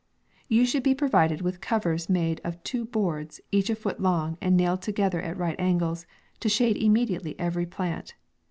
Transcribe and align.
You 0.47 0.65
should 0.65 0.81
be 0.81 0.95
provided 0.95 1.41
with 1.43 1.61
covers 1.61 2.09
made 2.09 2.41
of 2.43 2.63
two 2.63 2.85
boards, 2.85 3.39
each 3.51 3.69
a 3.69 3.75
foot 3.75 3.99
long, 3.99 4.35
and 4.41 4.57
nailed 4.57 4.81
together 4.81 5.21
at 5.21 5.37
right 5.37 5.59
angles, 5.59 6.07
to 6.39 6.49
shade 6.49 6.77
immediately 6.77 7.39
every 7.39 7.67
plant. 7.67 8.15